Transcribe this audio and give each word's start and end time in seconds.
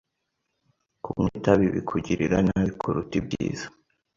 Kunywa 1.03 1.29
itabi 1.39 1.65
bikugirira 1.75 2.37
nabi 2.45 2.69
kuruta 2.79 3.13
ibyiza. 3.19 3.65